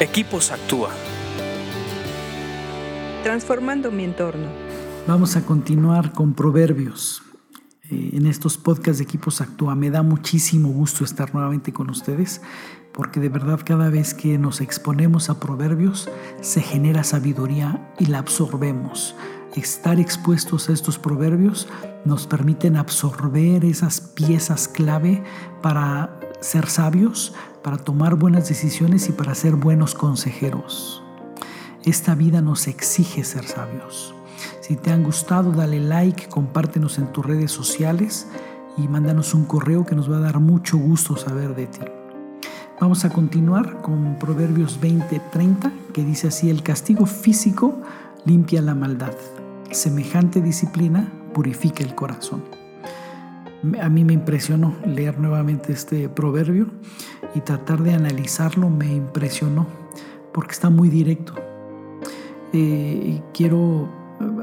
[0.00, 0.90] Equipos Actúa.
[3.22, 4.48] Transformando mi entorno.
[5.06, 7.22] Vamos a continuar con Proverbios.
[7.88, 12.42] Eh, en estos podcasts de Equipos Actúa me da muchísimo gusto estar nuevamente con ustedes
[12.92, 18.18] porque de verdad cada vez que nos exponemos a Proverbios se genera sabiduría y la
[18.18, 19.14] absorbemos.
[19.54, 21.68] Estar expuestos a estos proverbios
[22.04, 25.22] nos permiten absorber esas piezas clave
[25.62, 27.32] para ser sabios,
[27.64, 31.02] para tomar buenas decisiones y para ser buenos consejeros.
[31.82, 34.14] Esta vida nos exige ser sabios.
[34.60, 38.28] Si te han gustado, dale like, compártenos en tus redes sociales
[38.76, 41.80] y mándanos un correo que nos va a dar mucho gusto saber de ti.
[42.80, 47.80] Vamos a continuar con Proverbios 20:30 que dice así, el castigo físico
[48.26, 49.14] limpia la maldad,
[49.70, 52.42] semejante disciplina purifica el corazón
[53.80, 56.66] a mí me impresionó leer nuevamente este proverbio
[57.34, 59.66] y tratar de analizarlo me impresionó
[60.32, 61.34] porque está muy directo.
[62.52, 63.88] Eh, quiero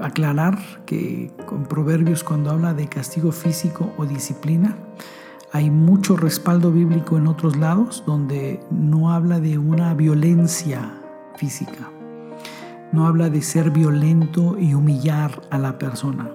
[0.01, 4.75] aclarar que con proverbios cuando habla de castigo físico o disciplina,
[5.53, 10.93] hay mucho respaldo bíblico en otros lados donde no habla de una violencia
[11.35, 11.89] física,
[12.91, 16.31] no habla de ser violento y humillar a la persona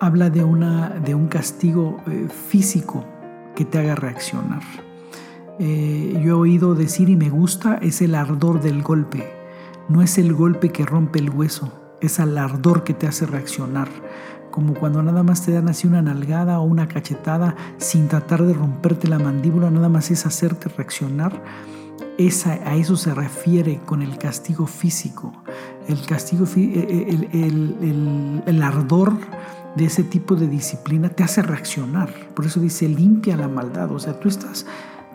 [0.00, 3.04] habla de, una, de un castigo eh, físico
[3.54, 4.62] que te haga reaccionar.
[5.58, 9.24] Eh, yo he oído decir y me gusta, es el ardor del golpe.
[9.88, 13.88] No es el golpe que rompe el hueso, es el ardor que te hace reaccionar.
[14.50, 18.54] Como cuando nada más te dan así una nalgada o una cachetada sin tratar de
[18.54, 21.42] romperte la mandíbula, nada más es hacerte reaccionar.
[22.18, 25.32] Esa, a eso se refiere con el castigo físico.
[25.86, 29.12] El castigo, el, el, el ardor
[29.76, 32.08] de ese tipo de disciplina te hace reaccionar.
[32.34, 33.92] Por eso dice, limpia la maldad.
[33.92, 34.66] O sea, tú estás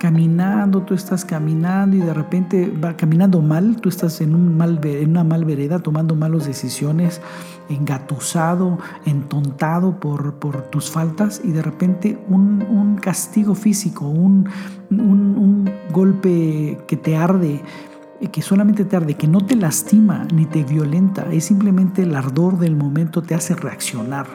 [0.02, 4.80] caminando, tú estás caminando y de repente va caminando mal, tú estás en, un mal,
[4.84, 7.22] en una mal vereda tomando malas decisiones,
[7.70, 14.50] engatusado, entontado por, por tus faltas y de repente un, un castigo físico, un,
[14.90, 17.62] un, un golpe que te arde,
[18.31, 22.58] que solamente te arde, que no te lastima ni te violenta, es simplemente el ardor
[22.58, 24.25] del momento te hace reaccionar.